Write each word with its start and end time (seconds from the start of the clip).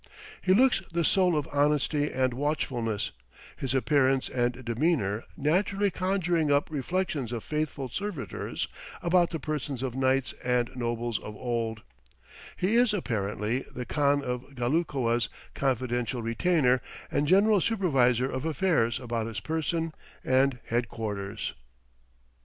He 0.41 0.51
looks 0.51 0.81
the 0.91 1.03
soul 1.03 1.37
of 1.37 1.47
honesty 1.53 2.11
and 2.11 2.33
watchfullness, 2.33 3.11
his 3.55 3.75
appearance 3.75 4.29
and 4.29 4.65
demeanor 4.65 5.25
naturally 5.37 5.91
conjuring 5.91 6.51
up 6.51 6.71
reflections 6.71 7.31
of 7.31 7.43
faithful 7.43 7.87
servitors 7.87 8.67
about 9.03 9.29
the 9.29 9.37
persons 9.39 9.83
of 9.83 9.93
knights 9.95 10.33
and 10.43 10.71
nobles 10.75 11.19
of 11.19 11.35
old; 11.35 11.83
he 12.57 12.77
is 12.77 12.95
apparently 12.95 13.59
the 13.75 13.85
Khan 13.85 14.23
of 14.23 14.41
Ghalakua's 14.55 15.29
confidential 15.53 16.23
retainer 16.23 16.81
and 17.11 17.27
general 17.27 17.61
supervisor 17.61 18.27
of 18.27 18.43
affairs 18.43 18.99
about 18.99 19.27
his 19.27 19.39
person 19.39 19.93
and 20.23 20.57
headquarters. 20.65 21.53